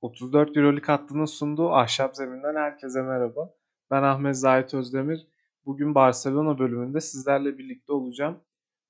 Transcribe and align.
34 0.00 0.56
Euroleague 0.56 0.86
hattının 0.86 1.24
sunduğu 1.24 1.70
Ahşap 1.70 2.16
Zemin'den 2.16 2.56
herkese 2.56 3.02
merhaba. 3.02 3.54
Ben 3.90 4.02
Ahmet 4.02 4.36
Zahit 4.36 4.74
Özdemir. 4.74 5.26
Bugün 5.64 5.94
Barcelona 5.94 6.58
bölümünde 6.58 7.00
sizlerle 7.00 7.58
birlikte 7.58 7.92
olacağım. 7.92 8.40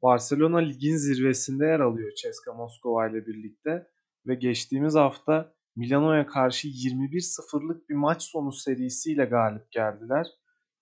Barcelona 0.02 0.58
ligin 0.58 0.96
zirvesinde 0.96 1.66
yer 1.66 1.80
alıyor 1.80 2.12
CSKA 2.16 2.52
Moskova 2.54 3.08
ile 3.08 3.26
birlikte 3.26 3.86
ve 4.26 4.34
geçtiğimiz 4.34 4.94
hafta 4.94 5.54
Milano'ya 5.76 6.26
karşı 6.26 6.68
21-0'lık 6.68 7.88
bir 7.88 7.94
maç 7.94 8.22
sonu 8.22 8.52
serisiyle 8.52 9.24
galip 9.24 9.72
geldiler. 9.72 10.26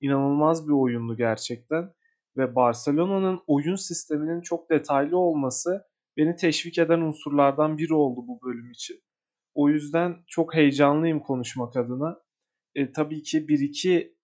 İnanılmaz 0.01 0.69
bir 0.69 0.73
oyundu 0.73 1.17
gerçekten 1.17 1.93
ve 2.37 2.55
Barcelona'nın 2.55 3.41
oyun 3.47 3.77
sisteminin 3.77 4.41
çok 4.41 4.71
detaylı 4.71 5.19
olması 5.19 5.85
beni 6.17 6.37
teşvik 6.37 6.79
eden 6.79 7.01
unsurlardan 7.01 7.79
biri 7.79 7.95
oldu 7.95 8.21
bu 8.27 8.41
bölüm 8.43 8.71
için. 8.71 9.01
O 9.55 9.69
yüzden 9.69 10.17
çok 10.27 10.55
heyecanlıyım 10.55 11.21
konuşmak 11.21 11.77
adına. 11.77 12.21
E, 12.75 12.93
tabii 12.93 13.23
ki 13.23 13.49
1-2 13.49 14.15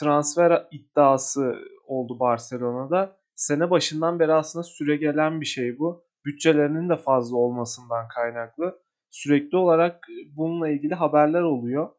transfer 0.00 0.66
iddiası 0.70 1.54
oldu 1.86 2.20
Barcelona'da. 2.20 3.18
Sene 3.34 3.70
başından 3.70 4.20
beri 4.20 4.32
aslında 4.32 4.62
süre 4.62 4.96
gelen 4.96 5.40
bir 5.40 5.46
şey 5.46 5.78
bu. 5.78 6.04
Bütçelerinin 6.24 6.88
de 6.88 6.96
fazla 6.96 7.36
olmasından 7.36 8.08
kaynaklı. 8.08 8.82
Sürekli 9.10 9.56
olarak 9.56 10.06
bununla 10.36 10.68
ilgili 10.68 10.94
haberler 10.94 11.42
oluyor. 11.42 11.90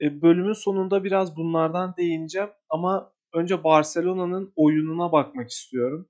E, 0.00 0.22
bölümün 0.22 0.52
sonunda 0.52 1.04
biraz 1.04 1.36
bunlardan 1.36 1.94
değineceğim 1.98 2.50
ama 2.68 3.12
önce 3.34 3.64
Barcelona'nın 3.64 4.52
oyununa 4.56 5.12
bakmak 5.12 5.50
istiyorum. 5.50 6.08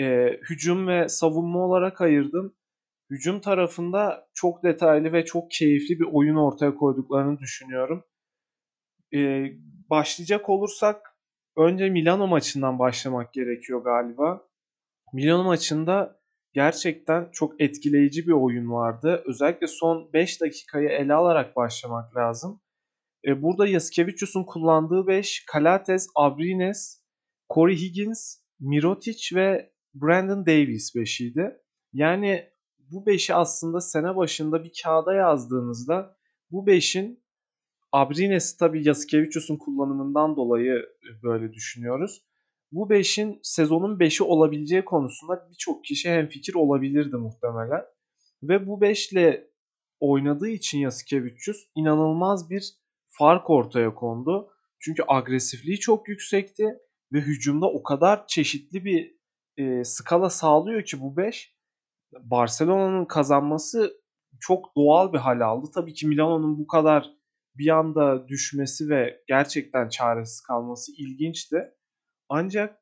E, 0.00 0.28
hücum 0.50 0.88
ve 0.88 1.08
savunma 1.08 1.58
olarak 1.58 2.00
ayırdım 2.00 2.54
hücum 3.10 3.40
tarafında 3.40 4.28
çok 4.34 4.62
detaylı 4.62 5.12
ve 5.12 5.24
çok 5.24 5.50
keyifli 5.50 6.00
bir 6.00 6.06
oyun 6.12 6.36
ortaya 6.36 6.74
koyduklarını 6.74 7.38
düşünüyorum. 7.38 8.04
Ee, 9.14 9.52
başlayacak 9.90 10.48
olursak 10.48 11.16
önce 11.56 11.90
Milano 11.90 12.26
maçından 12.26 12.78
başlamak 12.78 13.32
gerekiyor 13.32 13.84
galiba. 13.84 14.48
Milano 15.12 15.44
maçında 15.44 16.20
gerçekten 16.52 17.28
çok 17.32 17.60
etkileyici 17.60 18.26
bir 18.26 18.32
oyun 18.32 18.70
vardı. 18.70 19.22
Özellikle 19.26 19.66
son 19.66 20.12
5 20.12 20.40
dakikayı 20.40 20.88
ele 20.88 21.14
alarak 21.14 21.56
başlamak 21.56 22.16
lazım. 22.16 22.60
Ee, 23.26 23.42
burada 23.42 23.66
Yasikevicius'un 23.66 24.44
kullandığı 24.44 25.06
5 25.06 25.44
Kalates, 25.46 26.08
Abrines, 26.14 27.02
Corey 27.54 27.76
Higgins, 27.76 28.36
Mirotic 28.60 29.36
ve 29.36 29.72
Brandon 29.94 30.46
Davis 30.46 30.94
5'iydi. 30.94 31.56
Yani 31.92 32.48
bu 32.90 33.04
5'i 33.04 33.34
aslında 33.34 33.80
sene 33.80 34.16
başında 34.16 34.64
bir 34.64 34.72
kağıda 34.82 35.14
yazdığınızda 35.14 36.16
bu 36.50 36.66
5'in 36.66 37.24
Abrines'i 37.92 38.58
tabii 38.58 38.88
Yasikevicius'un 38.88 39.56
kullanımından 39.56 40.36
dolayı 40.36 40.74
e, 40.74 41.22
böyle 41.22 41.52
düşünüyoruz. 41.52 42.22
Bu 42.72 42.88
5'in 42.88 43.40
sezonun 43.42 43.98
5'i 43.98 44.24
olabileceği 44.24 44.84
konusunda 44.84 45.48
birçok 45.50 45.84
kişi 45.84 46.10
hemfikir 46.10 46.54
olabilirdi 46.54 47.16
muhtemelen. 47.16 47.84
Ve 48.42 48.66
bu 48.66 48.80
5 48.80 49.12
ile 49.12 49.50
oynadığı 50.00 50.48
için 50.48 50.78
Yasikevicius 50.78 51.56
inanılmaz 51.74 52.50
bir 52.50 52.74
fark 53.08 53.50
ortaya 53.50 53.94
kondu. 53.94 54.50
Çünkü 54.80 55.02
agresifliği 55.08 55.78
çok 55.78 56.08
yüksekti 56.08 56.64
ve 57.12 57.20
hücumda 57.20 57.66
o 57.66 57.82
kadar 57.82 58.26
çeşitli 58.26 58.84
bir 58.84 59.18
e, 59.56 59.84
skala 59.84 60.30
sağlıyor 60.30 60.82
ki 60.84 61.00
bu 61.00 61.16
5 61.16 61.57
Barcelona'nın 62.12 63.04
kazanması 63.04 63.92
çok 64.40 64.76
doğal 64.76 65.12
bir 65.12 65.18
hal 65.18 65.40
aldı. 65.40 65.70
Tabii 65.74 65.94
ki 65.94 66.06
Milano'nun 66.06 66.58
bu 66.58 66.66
kadar 66.66 67.10
bir 67.54 67.68
anda 67.68 68.28
düşmesi 68.28 68.88
ve 68.88 69.22
gerçekten 69.28 69.88
çaresiz 69.88 70.40
kalması 70.40 70.92
ilginçti. 70.92 71.74
Ancak 72.28 72.78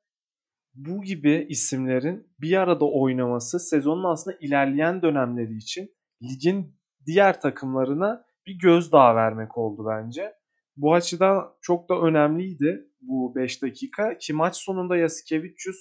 bu 0.74 1.02
gibi 1.02 1.46
isimlerin 1.48 2.34
bir 2.40 2.60
arada 2.60 2.84
oynaması 2.84 3.60
sezonun 3.60 4.04
aslında 4.04 4.36
ilerleyen 4.40 5.02
dönemleri 5.02 5.56
için 5.56 5.90
ligin 6.22 6.76
diğer 7.06 7.40
takımlarına 7.40 8.24
bir 8.46 8.58
gözdağı 8.58 9.14
vermek 9.14 9.58
oldu 9.58 9.86
bence. 9.88 10.34
Bu 10.76 10.94
açıdan 10.94 11.52
çok 11.60 11.88
da 11.88 12.00
önemliydi 12.00 12.90
bu 13.00 13.34
5 13.36 13.62
dakika 13.62 14.18
ki 14.18 14.32
maç 14.32 14.56
sonunda 14.56 14.96
Yasikevicius 14.96 15.76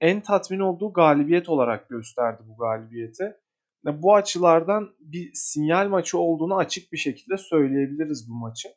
en 0.00 0.20
tatmin 0.20 0.60
olduğu 0.60 0.92
galibiyet 0.92 1.48
olarak 1.48 1.88
gösterdi 1.88 2.42
bu 2.46 2.56
galibiyeti. 2.56 3.36
Bu 3.84 4.14
açılardan 4.14 4.88
bir 5.00 5.30
sinyal 5.34 5.88
maçı 5.88 6.18
olduğunu 6.18 6.56
açık 6.56 6.92
bir 6.92 6.98
şekilde 6.98 7.36
söyleyebiliriz 7.36 8.30
bu 8.30 8.34
maçı. 8.34 8.68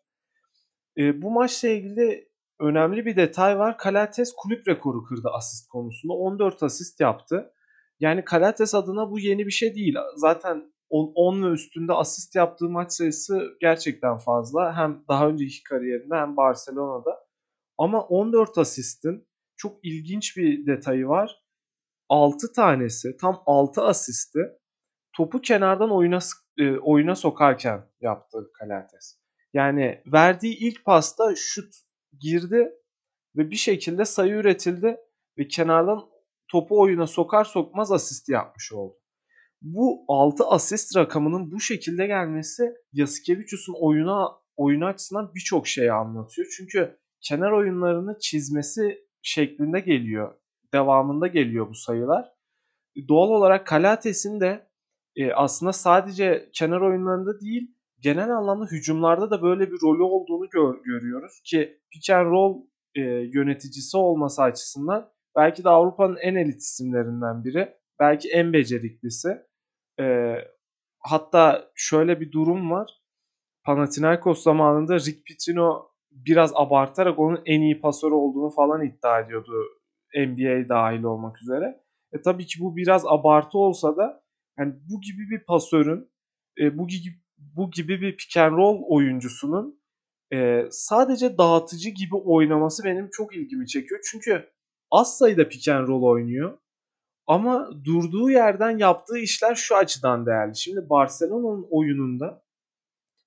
E, 0.97 1.22
bu 1.22 1.31
maçla 1.31 1.69
ilgili 1.69 2.29
önemli 2.59 3.06
bir 3.06 3.16
detay 3.16 3.59
var. 3.59 3.78
Kalates 3.78 4.33
kulüp 4.38 4.67
rekoru 4.67 5.03
kırdı 5.03 5.29
asist 5.33 5.69
konusunda. 5.69 6.13
14 6.13 6.63
asist 6.63 7.00
yaptı. 7.00 7.51
Yani 8.00 8.25
Kalates 8.25 8.75
adına 8.75 9.12
bu 9.12 9.19
yeni 9.19 9.45
bir 9.45 9.51
şey 9.51 9.75
değil. 9.75 9.95
Zaten 10.16 10.73
10 10.89 11.44
ve 11.44 11.47
üstünde 11.47 11.94
asist 11.94 12.35
yaptığı 12.35 12.69
maç 12.69 12.91
sayısı 12.91 13.57
gerçekten 13.62 14.17
fazla. 14.17 14.78
Hem 14.78 15.03
daha 15.09 15.28
önceki 15.28 15.63
kariyerinde 15.63 16.16
hem 16.16 16.38
Barcelona'da. 16.38 17.19
Ama 17.78 18.01
14 18.01 18.57
asistin 18.57 19.28
çok 19.57 19.85
ilginç 19.85 20.37
bir 20.37 20.65
detayı 20.65 21.07
var. 21.07 21.43
6 22.09 22.53
tanesi 22.53 23.17
tam 23.17 23.43
6 23.45 23.81
asisti 23.81 24.39
topu 25.13 25.41
kenardan 25.41 25.91
oyuna 25.91 26.19
e, 26.57 26.77
oyuna 26.77 27.15
sokarken 27.15 27.89
yaptı 28.01 28.37
Kalates. 28.59 29.19
Yani 29.53 30.01
verdiği 30.05 30.57
ilk 30.57 30.85
pasta 30.85 31.33
şut 31.35 31.73
girdi 32.19 32.71
ve 33.35 33.51
bir 33.51 33.55
şekilde 33.55 34.05
sayı 34.05 34.33
üretildi 34.33 34.97
ve 35.37 35.47
kenardan 35.47 35.99
topu 36.47 36.81
oyuna 36.81 37.07
sokar 37.07 37.43
sokmaz 37.43 37.91
asist 37.91 38.29
yapmış 38.29 38.73
oldu. 38.73 38.97
Bu 39.61 40.05
6 40.07 40.45
asist 40.45 40.97
rakamının 40.97 41.51
bu 41.51 41.59
şekilde 41.59 42.07
gelmesi 42.07 42.73
Yasikevicius'un 42.93 43.75
oyuna 43.79 44.29
oyunu 44.55 44.85
açısından 44.85 45.31
birçok 45.35 45.67
şey 45.67 45.91
anlatıyor. 45.91 46.47
Çünkü 46.57 46.99
kenar 47.21 47.51
oyunlarını 47.51 48.17
çizmesi 48.19 49.02
şeklinde 49.23 49.79
geliyor. 49.79 50.35
Devamında 50.73 51.28
geliyor 51.28 51.69
bu 51.69 51.75
sayılar. 51.75 52.34
Doğal 53.07 53.29
olarak 53.29 53.67
Kalates'in 53.67 54.39
de 54.39 54.67
e, 55.16 55.34
aslında 55.34 55.73
sadece 55.73 56.50
kenar 56.53 56.81
oyunlarında 56.81 57.39
değil 57.39 57.75
genel 58.03 58.29
anlamda 58.29 58.66
hücumlarda 58.66 59.31
da 59.31 59.41
böyle 59.41 59.72
bir 59.72 59.81
rolü 59.83 60.03
olduğunu 60.03 60.50
gör, 60.50 60.83
görüyoruz 60.83 61.41
ki 61.45 61.79
pick 61.91 62.09
and 62.09 62.25
roll 62.25 62.62
e, 62.95 63.01
yöneticisi 63.33 63.97
olması 63.97 64.44
açısından 64.44 65.12
belki 65.35 65.63
de 65.63 65.69
Avrupa'nın 65.69 66.17
en 66.22 66.35
elit 66.35 66.62
isimlerinden 66.62 67.44
biri. 67.44 67.73
Belki 68.00 68.29
en 68.29 68.53
beceriklisi. 68.53 69.29
E, 70.00 70.35
hatta 71.00 71.72
şöyle 71.75 72.19
bir 72.19 72.31
durum 72.31 72.72
var. 72.72 73.01
Panathinaikos 73.66 74.44
zamanında 74.44 75.00
Rick 75.00 75.25
Pitino 75.25 75.92
biraz 76.13 76.51
abartarak 76.56 77.19
onun 77.19 77.41
en 77.46 77.62
iyi 77.62 77.81
pasörü 77.81 78.13
olduğunu 78.13 78.50
falan 78.50 78.85
iddia 78.85 79.19
ediyordu. 79.19 79.51
NBA 80.16 80.69
dahil 80.69 81.03
olmak 81.03 81.41
üzere. 81.41 81.84
E 82.13 82.22
tabii 82.22 82.46
ki 82.46 82.59
bu 82.62 82.75
biraz 82.75 83.06
abartı 83.07 83.57
olsa 83.57 83.97
da 83.97 84.24
yani 84.59 84.74
bu 84.90 85.01
gibi 85.01 85.29
bir 85.29 85.46
pasörün 85.46 86.12
e, 86.59 86.78
bu 86.78 86.88
gibi 86.88 87.24
bu 87.38 87.72
gibi 87.72 88.01
bir 88.01 88.18
pick 88.18 88.38
and 88.38 88.57
roll 88.57 88.81
oyuncusunun 88.90 89.79
e, 90.34 90.68
sadece 90.72 91.38
dağıtıcı 91.38 91.90
gibi 91.90 92.16
oynaması 92.16 92.84
benim 92.84 93.09
çok 93.12 93.35
ilgimi 93.35 93.68
çekiyor. 93.68 94.01
Çünkü 94.12 94.50
az 94.91 95.18
sayıda 95.18 95.50
pick 95.50 95.68
and 95.68 95.88
roll 95.88 96.03
oynuyor. 96.03 96.57
Ama 97.28 97.69
durduğu 97.84 98.30
yerden 98.30 98.78
yaptığı 98.78 99.18
işler 99.18 99.56
şu 99.56 99.75
açıdan 99.75 100.25
değerli. 100.25 100.57
Şimdi 100.57 100.90
Barcelona'nın 100.90 101.68
oyununda 101.72 102.44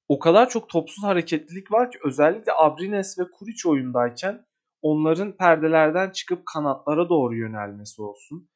o 0.08 0.18
kadar 0.18 0.48
çok 0.48 0.68
topsuz 0.68 1.04
hareketlilik 1.04 1.72
var 1.72 1.90
ki 1.90 1.98
özellikle 2.04 2.52
Abrines 2.52 3.18
ve 3.18 3.22
Kuric 3.38 3.68
oyundayken 3.68 4.46
onların 4.82 5.36
perdelerden 5.36 6.10
çıkıp 6.10 6.46
kanatlara 6.54 7.08
doğru 7.08 7.36
yönelmesi 7.36 8.02
olsun. 8.02 8.48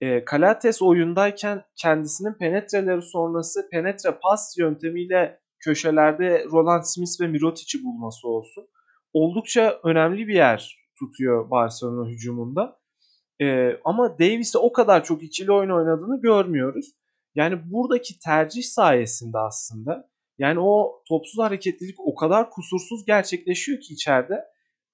E, 0.00 0.24
Kalates 0.24 0.82
oyundayken 0.82 1.64
kendisinin 1.76 2.32
penetreleri 2.32 3.02
sonrası 3.02 3.68
penetre 3.70 4.18
pas 4.22 4.58
yöntemiyle 4.58 5.40
köşelerde 5.58 6.44
Roland 6.44 6.82
Smith 6.84 7.20
ve 7.20 7.26
Mirotic'i 7.26 7.84
bulması 7.84 8.28
olsun. 8.28 8.68
Oldukça 9.12 9.80
önemli 9.84 10.28
bir 10.28 10.34
yer 10.34 10.76
tutuyor 10.98 11.50
Barcelona 11.50 12.08
hücumunda. 12.08 12.78
E, 13.42 13.70
ama 13.84 14.18
Davis'e 14.18 14.58
o 14.58 14.72
kadar 14.72 15.04
çok 15.04 15.22
ikili 15.22 15.52
oyun 15.52 15.70
oynadığını 15.70 16.20
görmüyoruz. 16.20 16.86
Yani 17.34 17.72
buradaki 17.72 18.18
tercih 18.18 18.62
sayesinde 18.62 19.38
aslında 19.38 20.08
yani 20.38 20.60
o 20.60 21.02
topsuz 21.08 21.38
hareketlilik 21.38 22.00
o 22.00 22.14
kadar 22.14 22.50
kusursuz 22.50 23.04
gerçekleşiyor 23.06 23.80
ki 23.80 23.94
içeride. 23.94 24.44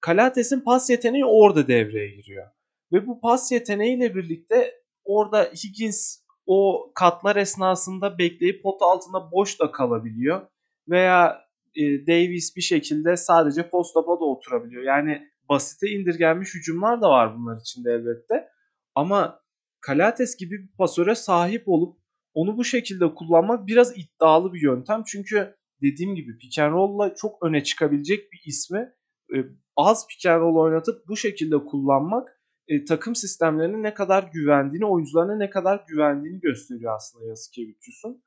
Kalates'in 0.01 0.59
pas 0.59 0.89
yeteneği 0.89 1.25
orada 1.25 1.67
devreye 1.67 2.15
giriyor. 2.15 2.47
Ve 2.91 3.07
bu 3.07 3.19
pas 3.19 3.51
yeteneğiyle 3.51 4.15
birlikte 4.15 4.73
orada 5.03 5.43
Higgins 5.43 6.23
o 6.45 6.91
katlar 6.95 7.35
esnasında 7.35 8.17
bekleyip 8.17 8.63
pot 8.63 8.81
altında 8.81 9.31
boş 9.31 9.59
da 9.59 9.71
kalabiliyor. 9.71 10.47
veya 10.89 11.43
e, 11.75 12.07
Davies 12.07 12.55
bir 12.55 12.61
şekilde 12.61 13.17
sadece 13.17 13.69
post-up'a 13.69 14.19
da 14.19 14.25
oturabiliyor. 14.25 14.83
Yani 14.83 15.27
basite 15.49 15.87
indirgenmiş 15.89 16.55
hücumlar 16.55 17.01
da 17.01 17.09
var 17.09 17.35
bunlar 17.37 17.61
içinde 17.61 17.91
elbette. 17.91 18.49
Ama 18.95 19.43
Kalates 19.81 20.37
gibi 20.37 20.63
bir 20.63 20.77
pasöre 20.77 21.15
sahip 21.15 21.63
olup 21.67 22.02
onu 22.33 22.57
bu 22.57 22.63
şekilde 22.63 23.13
kullanmak 23.15 23.67
biraz 23.67 23.97
iddialı 23.97 24.53
bir 24.53 24.61
yöntem. 24.61 25.03
Çünkü 25.07 25.55
dediğim 25.81 26.15
gibi 26.15 26.37
pick 26.37 26.59
and 26.59 26.73
roll'la 26.73 27.15
çok 27.15 27.43
öne 27.43 27.63
çıkabilecek 27.63 28.31
bir 28.31 28.41
ismi 28.45 28.93
e, 29.35 29.37
az 29.75 30.07
pick 30.07 30.25
and 30.25 30.41
roll 30.41 30.55
oynatıp 30.55 31.07
bu 31.07 31.17
şekilde 31.17 31.57
kullanmak 31.57 32.39
e, 32.67 32.85
takım 32.85 33.15
sistemlerine 33.15 33.83
ne 33.83 33.93
kadar 33.93 34.29
güvendiğini, 34.33 34.85
oyuncularına 34.85 35.35
ne 35.35 35.49
kadar 35.49 35.85
güvendiğini 35.87 36.39
gösteriyor 36.39 36.95
aslında 36.95 37.25
Yasikevicius'un. 37.25 38.23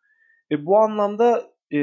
E, 0.51 0.67
bu 0.67 0.79
anlamda 0.79 1.57
e, 1.73 1.79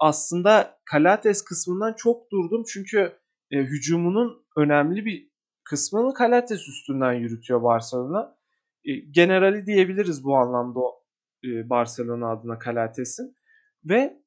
aslında 0.00 0.78
Kalates 0.84 1.44
kısmından 1.44 1.94
çok 1.96 2.30
durdum 2.30 2.64
çünkü 2.72 3.12
e, 3.50 3.58
hücumunun 3.58 4.44
önemli 4.56 5.04
bir 5.04 5.32
kısmını 5.64 6.14
Kalates 6.14 6.68
üstünden 6.68 7.12
yürütüyor 7.12 7.62
Barcelona. 7.62 8.36
E, 8.84 8.92
generali 8.94 9.66
diyebiliriz 9.66 10.24
bu 10.24 10.36
anlamda 10.36 10.80
e, 11.44 11.70
Barcelona 11.70 12.30
adına 12.30 12.58
Kalates'in 12.58 13.36
ve 13.84 14.22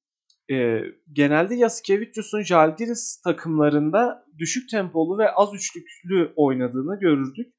e, 0.51 0.81
genelde 1.11 1.55
Yasikevicius'un 1.55 2.41
Jalgiris 2.41 3.21
takımlarında 3.21 4.25
düşük 4.37 4.69
tempolu 4.69 5.17
ve 5.17 5.31
az 5.31 5.53
üçlüklü 5.53 6.33
oynadığını 6.35 6.99
görürdük. 6.99 7.53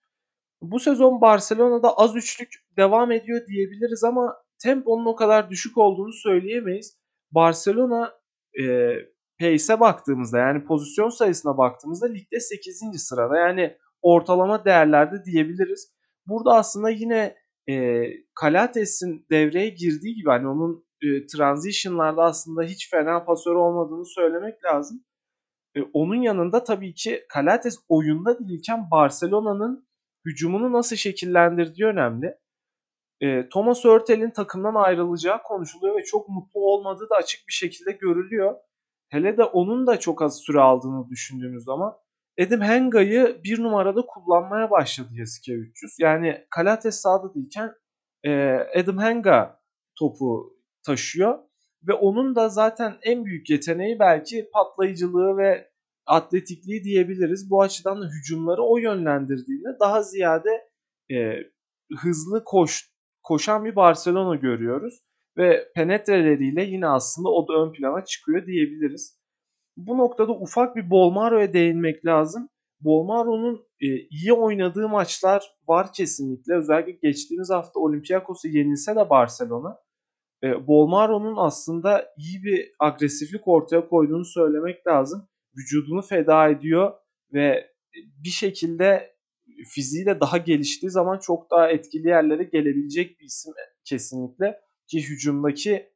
Bu 0.63 0.81
sezon 0.81 1.21
Barcelona'da 1.21 1.97
az 1.97 2.17
üçlük 2.17 2.49
devam 2.77 3.13
ediyor 3.13 3.47
diyebiliriz 3.47 4.05
ama 4.05 4.37
temponun 4.63 5.07
o 5.07 5.17
kadar 5.17 5.51
düşük 5.51 5.79
olduğunu 5.79 6.13
söyleyemeyiz. 6.13 6.99
Barcelona 7.31 8.13
e, 8.61 8.95
pace'e 9.41 9.81
baktığımızda 9.81 10.39
yani 10.39 10.65
pozisyon 10.65 11.09
sayısına 11.09 11.59
baktığımızda 11.59 12.07
ligde 12.07 12.41
8. 12.41 12.83
sırada 12.97 13.37
yani 13.37 13.77
ortalama 14.03 14.65
değerlerde 14.65 15.25
diyebiliriz. 15.25 15.93
Burada 16.27 16.55
aslında 16.55 16.91
yine 16.91 17.37
e, 17.69 18.05
Kalates'in 18.35 19.27
devreye 19.31 19.69
girdiği 19.69 20.15
gibi 20.15 20.29
hani 20.31 20.49
onun 20.49 20.87
e, 21.03 21.27
transition'larda 21.27 22.23
aslında 22.23 22.63
hiç 22.63 22.91
fena 22.91 23.25
pasör 23.25 23.55
olmadığını 23.55 24.07
söylemek 24.07 24.65
lazım. 24.65 25.05
E, 25.77 25.83
onun 25.93 26.23
yanında 26.23 26.65
tabii 26.65 26.95
ki 26.95 27.25
Kalates 27.29 27.79
oyunda 27.89 28.39
değilken 28.39 28.91
Barcelona'nın 28.91 29.89
hücumunu 30.25 30.73
nasıl 30.73 30.97
şekillendirdiği 30.97 31.87
önemli. 31.87 32.39
E, 33.21 33.49
Thomas 33.49 33.85
Hurtel'in 33.85 34.31
takımdan 34.31 34.75
ayrılacağı 34.75 35.43
konuşuluyor 35.43 35.99
ve 35.99 36.05
çok 36.05 36.29
mutlu 36.29 36.61
olmadığı 36.61 37.11
da 37.11 37.17
açık 37.17 37.49
bir 37.49 37.53
şekilde 37.53 37.93
görülüyor. 37.93 38.55
Hele 39.09 39.37
de 39.37 39.45
onun 39.45 39.87
da 39.87 40.01
çok 40.01 40.23
az 40.23 40.39
süre 40.39 40.61
aldığını 40.61 41.09
düşündüğümüz 41.09 41.65
zaman 41.65 41.97
Edim 42.39 42.61
Henga'yı 42.61 43.41
bir 43.45 43.63
numarada 43.63 44.07
kullanmaya 44.07 44.71
başladı 44.71 45.09
Yasuke 45.13 45.53
300. 45.53 45.97
Yani 46.01 46.47
Kalates 46.51 47.01
sahada 47.01 47.35
değilken 47.35 47.73
e, 48.25 48.53
Adam 48.81 48.99
Henga 48.99 49.61
topu 49.99 50.57
taşıyor 50.87 51.39
ve 51.89 51.93
onun 51.93 52.37
da 52.37 52.49
zaten 52.49 52.97
en 53.03 53.25
büyük 53.25 53.51
yeteneği 53.51 53.99
belki 53.99 54.51
patlayıcılığı 54.53 55.37
ve 55.37 55.71
atletikliği 56.07 56.85
diyebiliriz. 56.85 57.51
Bu 57.51 57.63
açıdan 57.63 58.03
da 58.03 58.07
hücumları 58.07 58.63
o 58.63 58.79
yönlendirdiğinde 58.79 59.69
daha 59.81 60.03
ziyade 60.03 60.51
e, 61.11 61.17
hızlı 61.99 62.45
koş 62.45 62.91
koşan 63.23 63.65
bir 63.65 63.77
Barcelona 63.77 64.35
görüyoruz 64.37 65.01
ve 65.39 65.73
penetreleriyle 65.75 66.65
yine 66.65 66.87
aslında 66.87 67.29
o 67.29 67.49
da 67.49 67.53
ön 67.55 67.73
plana 67.73 68.05
çıkıyor 68.05 68.47
diyebiliriz. 68.47 69.16
Bu 69.77 69.99
noktada 69.99 70.33
ufak 70.33 70.77
bir 70.77 70.91
Bolmaro'ya 70.91 71.53
değinmek 71.53 72.07
lazım. 72.07 72.49
Bolmaro'nun 72.81 73.67
e, 73.81 73.87
iyi 73.97 74.33
oynadığı 74.33 74.89
maçlar 74.89 75.57
var 75.69 75.93
kesinlikle. 75.93 76.55
Özellikle 76.55 77.09
geçtiğimiz 77.09 77.51
hafta 77.51 77.81
Olympiakos'u 77.81 78.49
yenilse 78.49 78.97
de 78.97 79.11
Barcelona 79.11 79.79
e, 80.43 80.67
Bolmaro'nun 80.67 81.35
aslında 81.37 82.15
iyi 82.17 82.43
bir 82.43 82.73
agresiflik 82.79 83.49
ortaya 83.49 83.89
koyduğunu 83.89 84.25
söylemek 84.25 84.87
lazım. 84.87 85.29
Vücudunu 85.57 86.03
feda 86.03 86.49
ediyor 86.49 86.93
ve 87.33 87.71
bir 88.25 88.31
şekilde 88.31 89.17
fiziği 89.75 90.07
daha 90.07 90.39
geliştiği 90.39 90.91
zaman 90.91 91.19
çok 91.19 91.51
daha 91.51 91.71
etkili 91.71 92.09
yerlere 92.09 92.45
gelebilecek 92.45 93.21
bir 93.21 93.25
isim 93.25 93.53
kesinlikle. 93.85 94.61
Ki 94.87 95.09
hücumdaki 95.09 95.93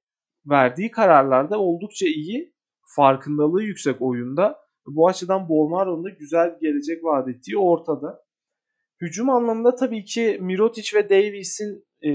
verdiği 0.47 0.91
kararlarda 0.91 1.59
oldukça 1.59 2.07
iyi. 2.07 2.55
Farkındalığı 2.97 3.63
yüksek 3.63 4.03
oyunda. 4.03 4.59
Bu 4.87 5.09
açıdan 5.09 5.49
Bolmaro'nun 5.49 6.05
da 6.05 6.09
güzel 6.09 6.55
bir 6.55 6.61
gelecek 6.61 7.05
vaat 7.05 7.29
ettiği 7.29 7.59
ortada. 7.59 8.25
Hücum 9.01 9.31
anlamında 9.31 9.75
tabii 9.75 10.05
ki 10.05 10.39
Mirotic 10.41 10.99
ve 10.99 11.11
Davies'in 11.11 11.85
e, 12.05 12.11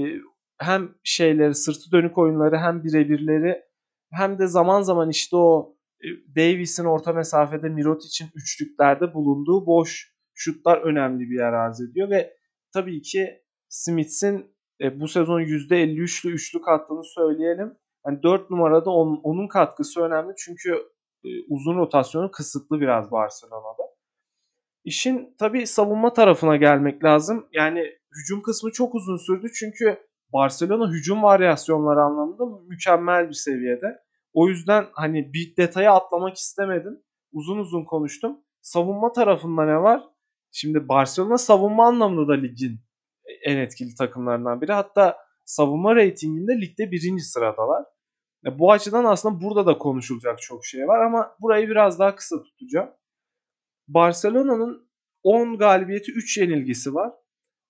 hem 0.58 0.94
şeyleri 1.04 1.54
sırtı 1.54 1.92
dönük 1.92 2.18
oyunları 2.18 2.56
hem 2.56 2.84
birebirleri 2.84 3.62
hem 4.12 4.38
de 4.38 4.46
zaman 4.46 4.82
zaman 4.82 5.10
işte 5.10 5.36
o 5.36 5.76
e, 6.00 6.08
Davis'in 6.36 6.84
orta 6.84 7.12
mesafede 7.12 7.68
Mirotic'in 7.68 8.30
üçlüklerde 8.34 9.14
bulunduğu 9.14 9.66
boş 9.66 10.16
şutlar 10.34 10.78
önemli 10.78 11.30
bir 11.30 11.38
yer 11.38 11.52
arz 11.52 11.80
ediyor 11.80 12.10
ve 12.10 12.36
tabii 12.72 13.02
ki 13.02 13.42
Smith'in 13.68 14.56
e, 14.80 15.00
bu 15.00 15.08
sezon 15.08 15.40
%53'lü 15.40 16.30
üçlük 16.30 16.68
attığını 16.68 17.04
söyleyelim. 17.04 17.74
Yani 18.06 18.22
4 18.22 18.50
numarada 18.50 18.90
on, 18.90 19.20
onun 19.22 19.48
katkısı 19.48 20.00
önemli 20.00 20.32
çünkü 20.38 20.70
e, 21.24 21.28
uzun 21.48 21.76
rotasyonu 21.76 22.30
kısıtlı 22.30 22.80
biraz 22.80 23.12
Barcelona'da. 23.12 23.82
İşin 24.84 25.34
tabii 25.38 25.66
savunma 25.66 26.12
tarafına 26.12 26.56
gelmek 26.56 27.04
lazım. 27.04 27.48
Yani 27.52 27.80
hücum 28.16 28.42
kısmı 28.42 28.72
çok 28.72 28.94
uzun 28.94 29.16
sürdü 29.16 29.46
çünkü 29.58 29.98
Barcelona 30.32 30.90
hücum 30.90 31.22
varyasyonları 31.22 32.02
anlamında 32.02 32.44
mükemmel 32.68 33.28
bir 33.28 33.34
seviyede. 33.34 33.98
O 34.32 34.48
yüzden 34.48 34.86
hani 34.92 35.32
bir 35.32 35.56
detaya 35.56 35.92
atlamak 35.92 36.36
istemedim. 36.36 37.02
Uzun 37.32 37.58
uzun 37.58 37.84
konuştum. 37.84 38.38
Savunma 38.60 39.12
tarafında 39.12 39.64
ne 39.64 39.82
var? 39.82 40.02
Şimdi 40.52 40.88
Barcelona 40.88 41.38
savunma 41.38 41.86
anlamında 41.86 42.28
da 42.28 42.32
ligin 42.32 42.80
en 43.44 43.56
etkili 43.56 43.94
takımlarından 43.94 44.60
biri. 44.60 44.72
Hatta 44.72 45.16
savunma 45.44 45.96
reytinginde 45.96 46.52
ligde 46.60 46.90
birinci 46.90 47.22
sıradalar. 47.22 47.84
Bu 48.44 48.72
açıdan 48.72 49.04
aslında 49.04 49.40
burada 49.42 49.66
da 49.66 49.78
konuşulacak 49.78 50.42
çok 50.42 50.64
şey 50.64 50.88
var 50.88 51.00
ama 51.00 51.36
burayı 51.40 51.68
biraz 51.68 51.98
daha 51.98 52.16
kısa 52.16 52.42
tutacağım. 52.42 52.90
Barcelona'nın 53.88 54.88
10 55.22 55.58
galibiyeti 55.58 56.12
3 56.12 56.38
yenilgisi 56.38 56.94
var. 56.94 57.12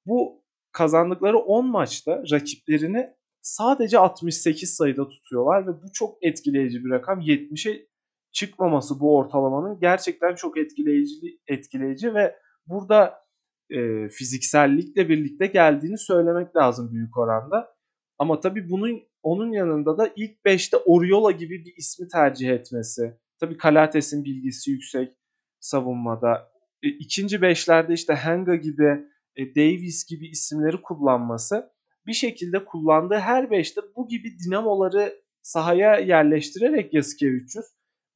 Bu 0.06 0.44
kazandıkları 0.72 1.38
10 1.38 1.66
maçta 1.66 2.22
rakiplerini 2.32 3.16
sadece 3.42 3.98
68 3.98 4.74
sayıda 4.74 5.08
tutuyorlar 5.08 5.66
ve 5.66 5.82
bu 5.82 5.92
çok 5.92 6.24
etkileyici 6.24 6.84
bir 6.84 6.90
rakam. 6.90 7.20
70'e 7.20 7.86
çıkmaması 8.32 9.00
bu 9.00 9.16
ortalamanın 9.16 9.80
gerçekten 9.80 10.34
çok 10.34 10.58
etkileyici 10.58 11.40
etkileyici 11.48 12.14
ve 12.14 12.36
burada 12.66 13.26
e, 13.70 14.08
fiziksellikle 14.08 15.08
birlikte 15.08 15.46
geldiğini 15.46 15.98
söylemek 15.98 16.56
lazım 16.56 16.92
büyük 16.92 17.18
oranda. 17.18 17.76
Ama 18.18 18.40
tabii 18.40 18.70
bunun 18.70 19.02
onun 19.26 19.52
yanında 19.52 19.98
da 19.98 20.12
ilk 20.16 20.44
5'te 20.44 20.76
Oriola 20.76 21.30
gibi 21.30 21.64
bir 21.64 21.74
ismi 21.76 22.08
tercih 22.08 22.50
etmesi. 22.50 23.16
Tabii 23.40 23.56
Kalates'in 23.56 24.24
bilgisi 24.24 24.70
yüksek 24.70 25.12
savunmada. 25.60 26.52
E, 26.82 26.88
ikinci 26.88 27.42
beşlerde 27.42 27.92
işte 27.92 28.14
Henga 28.14 28.54
gibi 28.54 29.04
e, 29.36 29.54
Davis 29.54 30.06
gibi 30.06 30.28
isimleri 30.28 30.82
kullanması 30.82 31.70
bir 32.06 32.12
şekilde 32.12 32.64
kullandığı 32.64 33.18
her 33.18 33.50
beşte 33.50 33.80
bu 33.96 34.08
gibi 34.08 34.38
dinamoları 34.38 35.14
sahaya 35.42 35.96
yerleştirerek 35.96 36.94
Yasikevicius 36.94 37.66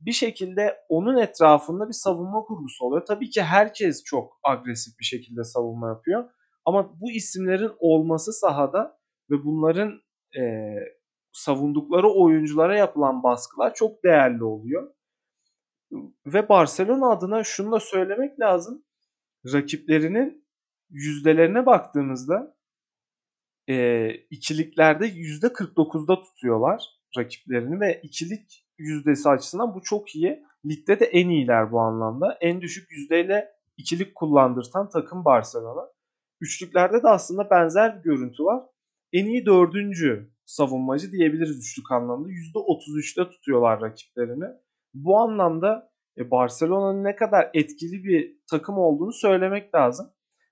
bir 0.00 0.12
şekilde 0.12 0.76
onun 0.88 1.16
etrafında 1.16 1.88
bir 1.88 1.92
savunma 1.92 2.42
kurgusu 2.42 2.84
oluyor. 2.84 3.06
Tabii 3.06 3.30
ki 3.30 3.42
herkes 3.42 4.04
çok 4.04 4.40
agresif 4.42 4.98
bir 4.98 5.04
şekilde 5.04 5.44
savunma 5.44 5.88
yapıyor. 5.88 6.30
Ama 6.64 7.00
bu 7.00 7.10
isimlerin 7.10 7.72
olması 7.78 8.32
sahada 8.32 8.98
ve 9.30 9.44
bunların 9.44 10.00
e, 10.38 10.42
savundukları 11.32 12.08
oyunculara 12.08 12.76
yapılan 12.76 13.22
baskılar 13.22 13.74
çok 13.74 14.04
değerli 14.04 14.44
oluyor. 14.44 14.94
Ve 16.26 16.48
Barcelona 16.48 17.10
adına 17.10 17.44
şunu 17.44 17.72
da 17.72 17.80
söylemek 17.80 18.40
lazım. 18.40 18.84
Rakiplerinin 19.52 20.44
yüzdelerine 20.90 21.66
baktığımızda 21.66 22.56
e, 23.68 24.08
ikiliklerde 24.14 25.06
yüzde 25.06 25.46
49'da 25.46 26.22
tutuyorlar 26.22 27.00
rakiplerini 27.18 27.80
ve 27.80 28.00
ikilik 28.02 28.66
yüzdesi 28.78 29.28
açısından 29.28 29.74
bu 29.74 29.82
çok 29.82 30.16
iyi. 30.16 30.44
Ligde 30.66 31.00
de 31.00 31.04
en 31.04 31.28
iyiler 31.28 31.72
bu 31.72 31.80
anlamda. 31.80 32.38
En 32.40 32.60
düşük 32.60 32.90
yüzdeyle 32.90 33.52
ikilik 33.76 34.14
kullandırtan 34.14 34.88
takım 34.88 35.24
Barcelona. 35.24 35.88
Üçlüklerde 36.40 37.02
de 37.02 37.08
aslında 37.08 37.50
benzer 37.50 37.98
bir 37.98 38.02
görüntü 38.02 38.44
var. 38.44 38.62
En 39.12 39.26
iyi 39.26 39.46
dördüncü 39.46 40.30
savunmacı 40.50 41.12
diyebiliriz 41.12 41.58
üçlük 41.58 41.92
anlamda. 41.92 42.28
%33'te 42.28 43.30
tutuyorlar 43.30 43.80
rakiplerini. 43.80 44.44
Bu 44.94 45.18
anlamda 45.18 45.90
e, 46.18 46.30
Barcelona'nın 46.30 47.04
ne 47.04 47.16
kadar 47.16 47.50
etkili 47.54 48.04
bir 48.04 48.36
takım 48.50 48.78
olduğunu 48.78 49.12
söylemek 49.12 49.74
lazım. 49.74 50.10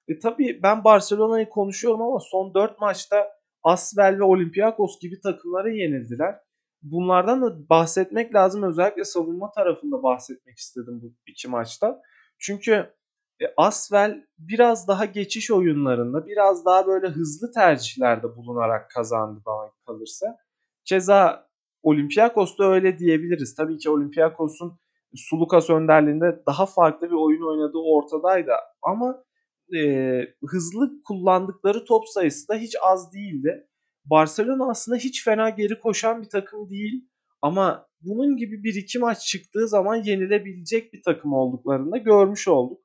E, 0.09 0.19
tabii 0.19 0.61
ben 0.63 0.85
Barcelona'yı 0.85 1.49
konuşuyorum 1.49 2.03
ama 2.03 2.19
son 2.21 2.55
4 2.55 2.81
maçta 2.81 3.29
Asvel 3.63 4.19
ve 4.19 4.23
Olympiakos 4.23 5.01
gibi 5.01 5.21
takımlara 5.21 5.71
yenildiler. 5.71 6.35
Bunlardan 6.83 7.43
da 7.43 7.69
bahsetmek 7.69 8.35
lazım. 8.35 8.63
Özellikle 8.63 9.05
savunma 9.05 9.51
tarafında 9.51 10.03
bahsetmek 10.03 10.59
istedim 10.59 11.01
bu 11.03 11.15
iki 11.27 11.49
maçta. 11.49 12.03
Çünkü 12.39 12.98
e, 13.41 13.45
Asvel 13.57 14.27
biraz 14.39 14.89
daha 14.89 15.05
geçiş 15.05 15.51
oyunlarında, 15.51 16.27
biraz 16.27 16.65
daha 16.65 16.87
böyle 16.87 17.09
hızlı 17.09 17.53
tercihlerde 17.53 18.37
bulunarak 18.37 18.91
kazandı 18.91 19.41
bana 19.47 19.71
kalırsa. 19.87 20.37
Keza 20.85 21.49
Olympiakos 21.83 22.59
da 22.59 22.65
öyle 22.65 22.99
diyebiliriz. 22.99 23.55
Tabii 23.55 23.79
ki 23.79 23.91
Olympiakos'un 23.91 24.79
Sulukas 25.15 25.71
önderliğinde 25.71 26.43
daha 26.47 26.67
farklı 26.67 27.07
bir 27.07 27.15
oyun 27.15 27.43
oynadığı 27.43 27.79
ortadaydı. 27.79 28.51
Ama 28.83 29.25
e, 29.77 29.81
hızlı 30.47 31.03
kullandıkları 31.03 31.85
top 31.85 32.09
sayısı 32.09 32.49
da 32.49 32.55
hiç 32.55 32.77
az 32.83 33.13
değildi. 33.13 33.69
Barcelona 34.05 34.71
aslında 34.71 34.99
hiç 34.99 35.25
fena 35.25 35.51
geri 35.51 35.81
koşan 35.81 36.23
bir 36.23 36.29
takım 36.29 36.71
değil. 36.71 37.09
Ama 37.43 37.89
bunun 38.01 38.37
gibi 38.37 38.65
bir 38.65 38.75
iki 38.75 38.99
maç 38.99 39.27
çıktığı 39.27 39.69
zaman 39.69 39.97
yenilebilecek 39.97 40.93
bir 40.93 41.03
takım 41.03 41.33
olduklarını 41.33 41.93
da 41.93 41.97
görmüş 41.97 42.49
olduk. 42.49 42.83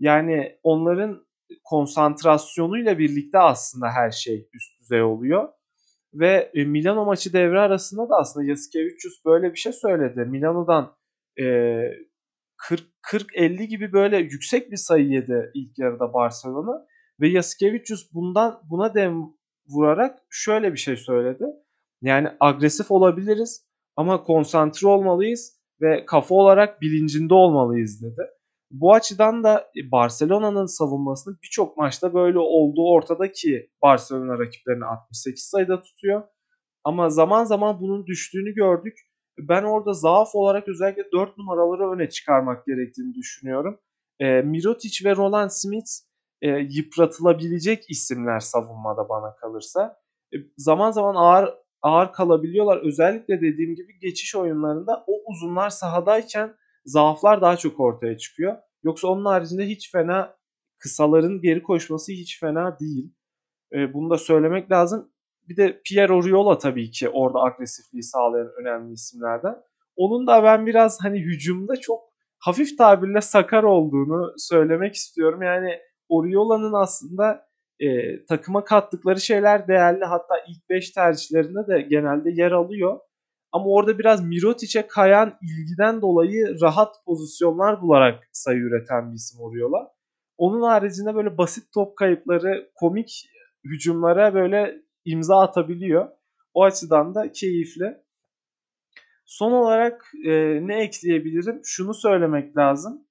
Yani 0.00 0.58
onların 0.62 1.26
konsantrasyonuyla 1.64 2.98
birlikte 2.98 3.38
aslında 3.38 3.86
her 3.88 4.10
şey 4.10 4.48
üst 4.54 4.80
düzey 4.80 5.02
oluyor. 5.02 5.48
Ve 6.14 6.50
e, 6.54 6.64
Milano 6.64 7.04
maçı 7.04 7.32
devre 7.32 7.60
arasında 7.60 8.08
da 8.08 8.16
aslında 8.16 8.46
Yasikevicius 8.46 9.24
böyle 9.24 9.52
bir 9.52 9.58
şey 9.58 9.72
söyledi. 9.72 10.20
Milano'dan 10.20 10.96
e, 11.38 11.44
40-50 13.02 13.64
gibi 13.64 13.92
böyle 13.92 14.18
yüksek 14.18 14.70
bir 14.70 14.76
sayı 14.76 15.06
yedi 15.08 15.50
ilk 15.54 15.78
yarıda 15.78 16.12
Barcelona. 16.14 16.86
Ve 17.20 17.28
Yasikevicius 17.28 18.12
bundan 18.12 18.60
buna 18.70 18.94
dem 18.94 19.34
vurarak 19.68 20.18
şöyle 20.30 20.72
bir 20.72 20.78
şey 20.78 20.96
söyledi. 20.96 21.44
Yani 22.02 22.28
agresif 22.40 22.90
olabiliriz 22.90 23.66
ama 23.96 24.22
konsantre 24.22 24.88
olmalıyız 24.88 25.60
ve 25.80 26.06
kafa 26.06 26.34
olarak 26.34 26.80
bilincinde 26.80 27.34
olmalıyız 27.34 28.02
dedi. 28.02 28.22
Bu 28.80 28.94
açıdan 28.94 29.44
da 29.44 29.70
Barcelona'nın 29.92 30.66
savunmasının 30.66 31.38
birçok 31.42 31.76
maçta 31.76 32.14
böyle 32.14 32.38
olduğu 32.38 32.90
ortada 32.90 33.32
ki 33.32 33.70
Barcelona 33.82 34.38
rakiplerini 34.38 34.84
68 34.84 35.42
sayıda 35.44 35.82
tutuyor. 35.82 36.22
Ama 36.84 37.10
zaman 37.10 37.44
zaman 37.44 37.80
bunun 37.80 38.06
düştüğünü 38.06 38.54
gördük. 38.54 38.98
Ben 39.38 39.62
orada 39.62 39.92
zaaf 39.92 40.34
olarak 40.34 40.68
özellikle 40.68 41.12
4 41.12 41.38
numaraları 41.38 41.90
öne 41.90 42.08
çıkarmak 42.08 42.66
gerektiğini 42.66 43.14
düşünüyorum. 43.14 43.80
E, 44.20 44.42
Mirotic 44.42 45.10
ve 45.10 45.16
Roland 45.16 45.50
Smith 45.50 45.90
e, 46.42 46.48
yıpratılabilecek 46.48 47.90
isimler 47.90 48.40
savunmada 48.40 49.08
bana 49.08 49.34
kalırsa. 49.36 49.96
E, 50.34 50.36
zaman 50.56 50.90
zaman 50.90 51.14
ağır 51.14 51.54
ağır 51.82 52.12
kalabiliyorlar. 52.12 52.76
Özellikle 52.86 53.40
dediğim 53.40 53.74
gibi 53.74 53.98
geçiş 54.00 54.34
oyunlarında 54.34 55.04
o 55.06 55.12
uzunlar 55.32 55.70
sahadayken 55.70 56.56
zaaflar 56.84 57.40
daha 57.42 57.56
çok 57.56 57.80
ortaya 57.80 58.18
çıkıyor. 58.18 58.56
Yoksa 58.82 59.08
onun 59.08 59.24
haricinde 59.24 59.66
hiç 59.66 59.92
fena 59.92 60.36
kısaların 60.78 61.40
geri 61.40 61.62
koşması 61.62 62.12
hiç 62.12 62.40
fena 62.40 62.78
değil. 62.78 63.14
E, 63.72 63.94
bunu 63.94 64.10
da 64.10 64.18
söylemek 64.18 64.70
lazım. 64.70 65.10
Bir 65.48 65.56
de 65.56 65.80
Pierre 65.84 66.12
Oriola 66.12 66.58
tabii 66.58 66.90
ki 66.90 67.08
orada 67.08 67.42
agresifliği 67.42 68.02
sağlayan 68.02 68.50
önemli 68.60 68.92
isimlerden. 68.92 69.56
Onun 69.96 70.26
da 70.26 70.42
ben 70.42 70.66
biraz 70.66 70.98
hani 71.02 71.20
hücumda 71.20 71.76
çok 71.76 72.00
hafif 72.38 72.78
tabirle 72.78 73.20
sakar 73.20 73.62
olduğunu 73.62 74.32
söylemek 74.36 74.94
istiyorum. 74.94 75.42
Yani 75.42 75.78
Oriola'nın 76.08 76.72
aslında 76.72 77.46
e, 77.80 77.86
takıma 78.24 78.64
kattıkları 78.64 79.20
şeyler 79.20 79.68
değerli. 79.68 80.04
Hatta 80.04 80.34
ilk 80.48 80.70
5 80.70 80.90
tercihlerinde 80.90 81.66
de 81.68 81.80
genelde 81.82 82.30
yer 82.30 82.52
alıyor. 82.52 83.00
Ama 83.54 83.66
orada 83.66 83.98
biraz 83.98 84.24
Mirotic'e 84.24 84.86
kayan 84.86 85.38
ilgiden 85.42 86.02
dolayı 86.02 86.60
rahat 86.60 87.04
pozisyonlar 87.04 87.82
bularak 87.82 88.28
sayı 88.32 88.58
üreten 88.58 89.10
bir 89.10 89.16
isim 89.16 89.40
Oriola. 89.40 89.94
Onun 90.38 90.62
haricinde 90.62 91.14
böyle 91.14 91.38
basit 91.38 91.72
top 91.72 91.96
kayıpları, 91.96 92.70
komik 92.74 93.28
hücumlara 93.64 94.34
böyle 94.34 94.82
imza 95.04 95.40
atabiliyor. 95.40 96.08
O 96.54 96.64
açıdan 96.64 97.14
da 97.14 97.32
keyifli. 97.32 97.96
Son 99.24 99.52
olarak 99.52 100.12
e, 100.24 100.30
ne 100.66 100.82
ekleyebilirim? 100.82 101.60
Şunu 101.64 101.94
söylemek 101.94 102.56
lazım. 102.56 103.06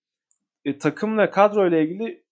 E, 0.66 0.78
takım 0.78 1.32
kadro 1.32 1.68
ile 1.68 1.84
ilgili 1.84 2.24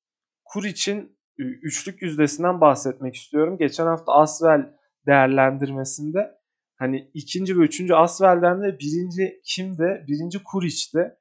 Kuric'in 0.45 1.17
üçlük 1.37 2.01
yüzdesinden 2.01 2.61
bahsetmek 2.61 3.15
istiyorum. 3.15 3.57
Geçen 3.57 3.85
hafta 3.85 4.13
Asvel 4.13 4.73
değerlendirmesinde 5.07 6.40
hani 6.81 7.11
ikinci 7.13 7.59
ve 7.59 7.63
üçüncü 7.63 7.93
Asvel'den 7.93 8.61
de 8.61 8.79
birinci 8.79 9.41
kimde? 9.45 10.05
Birinci 10.07 10.43
Kuric'ti. 10.43 11.15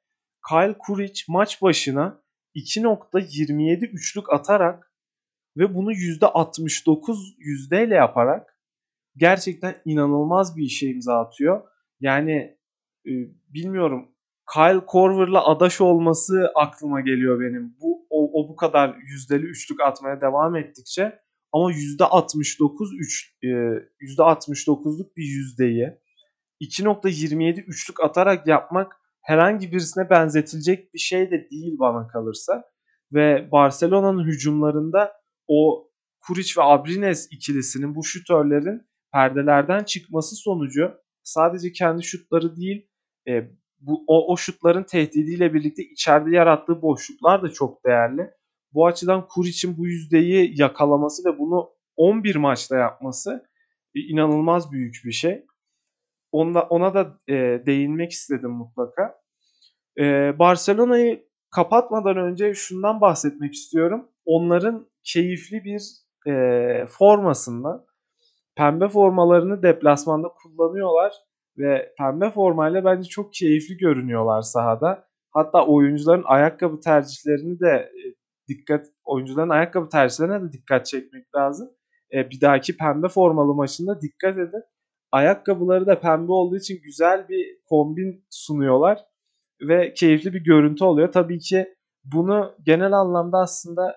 Kyle 0.49 0.75
Kuric 0.79 1.23
maç 1.27 1.61
başına 1.61 2.23
2.27 2.55 3.85
üçlük 3.85 4.33
atarak 4.33 4.91
ve 5.57 5.75
bunu 5.75 5.93
%69 5.93 7.17
yüzdeyle 7.37 7.95
yaparak 7.95 8.57
gerçekten 9.15 9.81
inanılmaz 9.85 10.57
bir 10.57 10.63
işe 10.63 10.87
imza 10.87 11.19
atıyor. 11.19 11.67
Yani 11.99 12.57
e, 13.05 13.11
bilmiyorum 13.49 14.15
Kyle 14.53 14.85
Korver'la 14.85 15.47
adaş 15.47 15.81
olması 15.81 16.51
aklıma 16.55 17.01
geliyor 17.01 17.39
benim. 17.39 17.75
Bu 17.81 18.07
o, 18.09 18.41
o 18.41 18.49
bu 18.49 18.55
kadar 18.55 18.95
yüzdeli 18.95 19.45
üçlük 19.45 19.81
atmaya 19.81 20.21
devam 20.21 20.55
ettikçe 20.55 21.19
ama 21.51 21.71
%69 21.71 22.95
üç, 22.99 23.35
e, 23.43 23.47
%69'luk 24.01 25.15
bir 25.17 25.23
yüzdeyi 25.23 25.89
2.27 26.61 27.61
üçlük 27.61 28.03
atarak 28.03 28.47
yapmak 28.47 28.97
herhangi 29.21 29.71
birisine 29.71 30.09
benzetilecek 30.09 30.93
bir 30.93 30.99
şey 30.99 31.31
de 31.31 31.49
değil 31.51 31.79
bana 31.79 32.07
kalırsa. 32.07 32.63
Ve 33.13 33.49
Barcelona'nın 33.51 34.25
hücumlarında 34.25 35.13
o 35.47 35.87
Kuric 36.21 36.61
ve 36.61 36.63
Abrines 36.63 37.27
ikilisinin 37.31 37.95
bu 37.95 38.03
şutörlerin 38.03 38.81
perdelerden 39.13 39.83
çıkması 39.83 40.35
sonucu 40.35 40.91
sadece 41.23 41.71
kendi 41.71 42.03
şutları 42.03 42.55
değil 42.55 42.87
e, 43.27 43.51
bu 43.79 44.03
o, 44.07 44.33
o 44.33 44.37
şutların 44.37 44.83
tehdidiyle 44.83 45.53
birlikte 45.53 45.83
içeride 45.83 46.35
yarattığı 46.35 46.81
boşluklar 46.81 47.43
da 47.43 47.49
çok 47.49 47.85
değerli. 47.85 48.31
Bu 48.73 48.85
açıdan 48.85 49.27
Kuric'in 49.27 49.77
bu 49.77 49.87
yüzdeyi 49.87 50.61
yakalaması 50.61 51.29
ve 51.29 51.39
bunu 51.39 51.69
11 51.95 52.35
maçta 52.35 52.77
yapması 52.77 53.45
e, 53.95 53.99
inanılmaz 53.99 54.71
büyük 54.71 54.95
bir 55.05 55.11
şey. 55.11 55.45
Ona, 56.31 56.61
ona 56.61 56.93
da 56.93 57.19
e, 57.27 57.65
değinmek 57.65 58.11
istedim 58.11 58.51
mutlaka. 58.51 59.21
E, 59.99 60.03
Barcelona'yı 60.39 61.25
kapatmadan 61.55 62.17
önce 62.17 62.53
şundan 62.53 63.01
bahsetmek 63.01 63.53
istiyorum. 63.53 64.09
Onların 64.25 64.89
keyifli 65.03 65.63
bir 65.63 65.81
e, 66.27 66.85
formasından 66.85 67.85
pembe 68.55 68.87
formalarını 68.87 69.63
deplasmanda 69.63 70.27
kullanıyorlar 70.27 71.13
ve 71.57 71.93
pembe 71.97 72.29
formayla 72.29 72.85
bence 72.85 73.09
çok 73.09 73.33
keyifli 73.33 73.77
görünüyorlar 73.77 74.41
sahada. 74.41 75.07
Hatta 75.31 75.65
oyuncuların 75.65 76.23
ayakkabı 76.25 76.79
tercihlerini 76.79 77.59
de 77.59 77.67
e, 77.67 78.20
dikkat 78.57 78.87
oyuncuların 79.03 79.49
ayakkabı 79.49 79.89
tercihlerine 79.89 80.41
de 80.41 80.53
dikkat 80.53 80.85
çekmek 80.85 81.35
lazım. 81.35 81.69
E, 82.13 82.29
bir 82.29 82.41
dahaki 82.41 82.77
pembe 82.77 83.07
formalı 83.07 83.53
maçında 83.53 84.01
dikkat 84.01 84.37
edin. 84.37 84.63
Ayakkabıları 85.11 85.87
da 85.87 85.99
pembe 85.99 86.31
olduğu 86.31 86.57
için 86.57 86.81
güzel 86.83 87.29
bir 87.29 87.57
kombin 87.69 88.25
sunuyorlar 88.29 88.99
ve 89.61 89.93
keyifli 89.93 90.33
bir 90.33 90.43
görüntü 90.43 90.83
oluyor. 90.83 91.11
Tabii 91.11 91.39
ki 91.39 91.75
bunu 92.03 92.55
genel 92.65 92.93
anlamda 92.93 93.37
aslında 93.37 93.95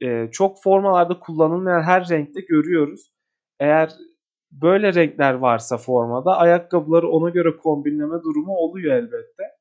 e, 0.00 0.28
çok 0.32 0.62
formalarda 0.62 1.20
kullanılmayan 1.20 1.82
her 1.82 2.08
renkte 2.08 2.40
görüyoruz. 2.40 3.12
Eğer 3.60 3.90
böyle 4.50 4.94
renkler 4.94 5.34
varsa 5.34 5.76
formada 5.78 6.36
ayakkabıları 6.36 7.08
ona 7.08 7.30
göre 7.30 7.56
kombinleme 7.56 8.22
durumu 8.22 8.52
oluyor 8.56 8.94
elbette. 8.94 9.59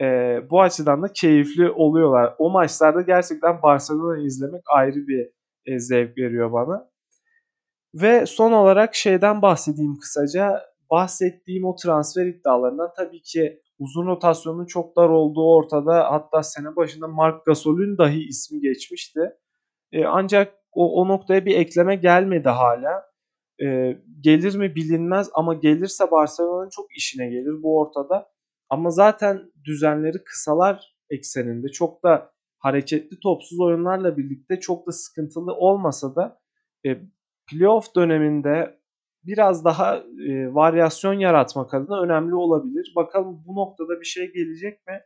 Ee, 0.00 0.40
bu 0.50 0.60
açıdan 0.60 1.02
da 1.02 1.12
keyifli 1.12 1.70
oluyorlar. 1.70 2.34
O 2.38 2.50
maçlarda 2.50 3.00
gerçekten 3.00 3.62
Barcelona'yı 3.62 4.26
izlemek 4.26 4.62
ayrı 4.68 5.06
bir 5.06 5.30
e, 5.66 5.78
zevk 5.78 6.18
veriyor 6.18 6.52
bana. 6.52 6.90
Ve 7.94 8.26
son 8.26 8.52
olarak 8.52 8.94
şeyden 8.94 9.42
bahsedeyim 9.42 9.98
kısaca. 9.98 10.70
Bahsettiğim 10.90 11.64
o 11.64 11.76
transfer 11.76 12.26
iddialarından 12.26 12.90
tabii 12.96 13.22
ki 13.22 13.62
uzun 13.78 14.06
rotasyonun 14.06 14.66
çok 14.66 14.96
dar 14.96 15.08
olduğu 15.08 15.54
ortada. 15.54 16.12
Hatta 16.12 16.42
sene 16.42 16.76
başında 16.76 17.08
Mark 17.08 17.46
Gasol'ün 17.46 17.98
dahi 17.98 18.20
ismi 18.28 18.60
geçmişti. 18.60 19.20
E, 19.92 20.04
ancak 20.04 20.54
o, 20.72 21.00
o 21.00 21.08
noktaya 21.08 21.44
bir 21.44 21.56
ekleme 21.56 21.96
gelmedi 21.96 22.48
hala. 22.48 23.10
E, 23.62 23.96
gelir 24.20 24.54
mi 24.54 24.74
bilinmez 24.74 25.30
ama 25.34 25.54
gelirse 25.54 26.10
Barcelona'nın 26.10 26.70
çok 26.70 26.96
işine 26.96 27.30
gelir 27.30 27.62
bu 27.62 27.80
ortada. 27.80 28.29
Ama 28.70 28.90
zaten 28.90 29.52
düzenleri 29.64 30.24
kısalar 30.24 30.96
ekseninde 31.10 31.68
çok 31.68 32.02
da 32.04 32.32
hareketli 32.58 33.20
topsuz 33.20 33.60
oyunlarla 33.60 34.16
birlikte 34.16 34.60
çok 34.60 34.86
da 34.86 34.92
sıkıntılı 34.92 35.54
olmasa 35.54 36.16
da 36.16 36.40
e, 36.86 37.00
playoff 37.50 37.94
döneminde 37.96 38.80
biraz 39.24 39.64
daha 39.64 39.96
e, 39.96 40.54
varyasyon 40.54 41.14
yaratmak 41.14 41.74
adına 41.74 42.02
önemli 42.02 42.34
olabilir. 42.34 42.92
Bakalım 42.96 43.42
bu 43.46 43.54
noktada 43.56 44.00
bir 44.00 44.06
şey 44.06 44.32
gelecek 44.32 44.86
mi? 44.86 45.00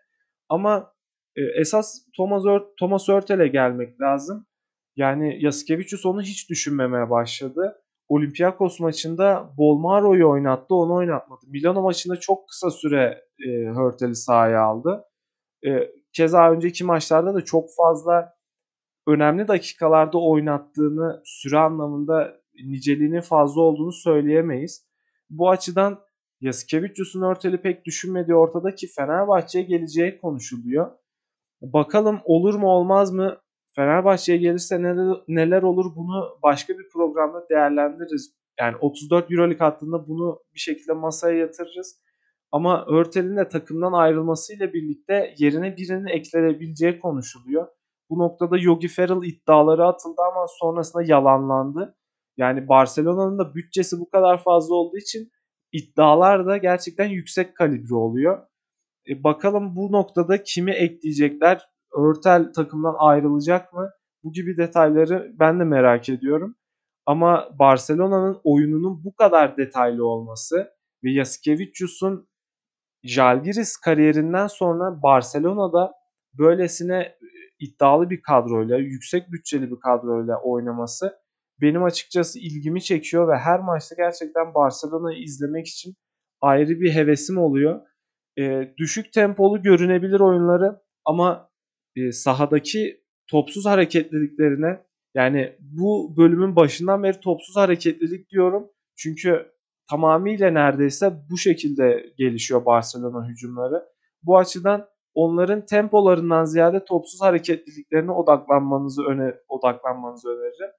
Ama 0.49 0.92
e, 1.37 1.42
esas 1.61 2.06
Thomas, 2.16 2.44
Ör 2.47 2.61
Thomas 2.78 3.09
Örtel'e 3.09 3.49
gelmek 3.49 4.00
lazım. 4.00 4.47
Yani 4.97 5.44
Yasikevicius 5.44 6.06
onu 6.06 6.23
hiç 6.23 6.50
düşünmemeye 6.50 7.11
başladı. 7.11 7.84
Olympiakos 8.08 8.80
maçında 8.80 9.52
Bolmaro'yu 9.58 10.30
oynattı, 10.30 10.75
onu 10.75 10.94
oynatmadı. 10.94 11.40
Milano 11.46 11.82
maçında 11.82 12.16
çok 12.16 12.49
kısa 12.49 12.70
süre 12.70 13.25
e, 13.46 13.50
Hörtel'i 13.50 14.14
sahaya 14.14 14.62
aldı. 14.62 15.04
E, 15.66 15.90
keza 16.12 16.50
önceki 16.50 16.84
maçlarda 16.84 17.34
da 17.34 17.44
çok 17.44 17.68
fazla 17.76 18.34
önemli 19.06 19.49
dakikalarda 19.49 20.18
oynattığını 20.18 21.23
süre 21.25 21.58
anlamında 21.58 22.40
niceliğinin 22.64 23.20
fazla 23.20 23.61
olduğunu 23.61 23.92
söyleyemeyiz. 23.92 24.87
Bu 25.30 25.50
açıdan 25.50 26.00
Yasikevicius'un 26.40 27.23
Örtel'i 27.23 27.62
pek 27.62 27.84
düşünmediği 27.84 28.37
ortada 28.37 28.75
ki 28.75 28.87
Fenerbahçe'ye 28.96 29.64
geleceği 29.64 30.20
konuşuluyor. 30.20 30.90
Bakalım 31.62 32.20
olur 32.25 32.54
mu 32.54 32.66
olmaz 32.66 33.12
mı? 33.12 33.44
Fenerbahçe'ye 33.76 34.38
gelirse 34.38 34.83
neler, 34.83 35.16
neler 35.28 35.62
olur 35.62 35.97
bunu 35.97 36.38
başka 36.43 36.78
bir 36.78 36.88
programda 36.88 37.49
değerlendiririz. 37.50 38.35
Yani 38.61 38.76
34 38.76 39.31
Euroleague 39.33 39.66
hattında 39.66 40.09
bunu 40.09 40.40
bir 40.54 40.61
şekilde 40.61 40.93
masaya 40.93 41.38
yatırırız. 41.38 42.00
Ama 42.52 42.87
Örtel'in 42.87 43.37
de 43.37 43.49
takımdan 43.49 43.93
ayrılmasıyla 43.93 44.73
birlikte 44.73 45.35
yerine 45.38 45.76
birinin 45.76 46.07
eklenebileceği 46.07 47.00
konuşuluyor. 47.00 47.66
Bu 48.11 48.19
noktada 48.19 48.59
Yogi 48.59 48.88
Ferrell 48.88 49.23
iddiaları 49.23 49.87
atıldı 49.87 50.23
ama 50.33 50.47
sonrasında 50.61 51.02
yalanlandı. 51.02 51.97
Yani 52.37 52.69
Barcelona'nın 52.69 53.38
da 53.38 53.54
bütçesi 53.54 54.00
bu 54.00 54.11
kadar 54.11 54.43
fazla 54.43 54.75
olduğu 54.75 54.97
için 54.97 55.31
iddialar 55.73 56.47
da 56.47 56.57
gerçekten 56.57 57.09
yüksek 57.09 57.57
kalibre 57.57 57.95
oluyor. 57.95 58.47
E, 59.09 59.25
bakalım 59.25 59.76
bu 59.76 59.93
noktada 59.93 60.43
kimi 60.43 60.71
ekleyecekler? 60.71 61.74
Örtel 61.95 62.53
takımdan 62.53 62.95
ayrılacak 62.99 63.73
mı? 63.73 63.91
Bu 64.25 64.33
gibi 64.33 64.57
detayları 64.57 65.33
ben 65.39 65.61
de 65.61 65.65
merak 65.65 66.09
ediyorum. 66.09 66.57
Ama 67.07 67.49
Barcelona'nın 67.59 68.41
oyununun 68.45 69.05
bu 69.05 69.15
kadar 69.15 69.57
detaylı 69.57 70.07
olması 70.07 70.71
ve 71.05 71.11
Yasikevicius'un 71.11 72.29
Jalgiris 73.03 73.77
kariyerinden 73.77 74.47
sonra 74.47 75.03
Barcelona'da 75.03 75.93
böylesine 76.39 76.99
e, 77.01 77.17
iddialı 77.59 78.11
bir 78.11 78.23
kadroyla, 78.23 78.77
yüksek 78.79 79.33
bütçeli 79.33 79.71
bir 79.71 79.81
kadroyla 79.81 80.41
oynaması 80.43 81.25
benim 81.61 81.85
açıkçası 81.85 82.39
ilgimi 82.39 82.83
çekiyor 82.83 83.29
ve 83.29 83.37
her 83.37 83.61
maçta 83.61 83.95
gerçekten 83.99 84.55
Barcelona'yı 84.55 85.23
izlemek 85.23 85.67
için 85.67 85.95
ayrı 86.41 86.81
bir 86.81 86.95
hevesim 86.95 87.39
oluyor. 87.39 87.81
E, 88.39 88.75
düşük 88.79 89.13
tempolu 89.13 89.63
görünebilir 89.63 90.21
oyunları 90.21 90.81
ama 91.05 91.51
e, 91.97 92.13
sahadaki 92.13 93.01
topsuz 93.27 93.67
hareketliliklerine 93.67 94.81
yani 95.15 95.57
bu 95.61 96.15
bölümün 96.17 96.57
başından 96.57 97.03
beri 97.03 97.21
topsuz 97.21 97.57
hareketlilik 97.57 98.31
diyorum. 98.31 98.71
Çünkü 98.97 99.53
tamamıyla 99.91 100.51
neredeyse 100.51 101.13
bu 101.31 101.39
şekilde 101.39 102.13
gelişiyor 102.19 102.67
Barcelona 102.67 103.29
hücumları. 103.29 103.85
Bu 104.23 104.39
açıdan 104.39 104.89
onların 105.15 105.67
tempolarından 105.67 106.45
ziyade 106.45 106.85
topsuz 106.85 107.23
hareketliliklerine 107.23 108.11
odaklanmanızı 108.11 109.02
öne 109.02 109.35
odaklanmanızı 109.49 110.28
öneririm. 110.28 110.71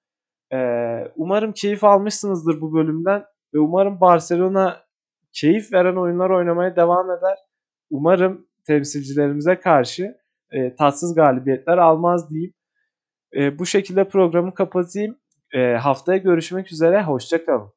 Ee, 0.54 1.12
umarım 1.16 1.54
keyif 1.54 1.84
almışsınızdır 1.84 2.62
bu 2.62 2.74
bölümden 2.74 3.26
ve 3.54 3.60
umarım 3.60 4.02
Barcelona 4.02 4.82
keyif 5.34 5.74
veren 5.74 5.96
oyunlar 5.96 6.30
oynamaya 6.30 6.76
devam 6.76 7.12
eder. 7.12 7.38
Umarım 7.90 8.48
temsilcilerimize 8.68 9.60
karşı 9.60 10.18
e, 10.52 10.76
tatsız 10.76 11.16
galibiyetler 11.16 11.78
almaz 11.78 12.30
diyeyim. 12.30 12.54
E, 13.36 13.60
bu 13.60 13.66
şekilde 13.66 14.10
programı 14.10 14.54
kapatayım. 14.54 15.18
E, 15.54 15.74
haftaya 15.74 16.18
görüşmek 16.18 16.72
üzere. 16.72 17.04
Hoşçakalın. 17.04 17.75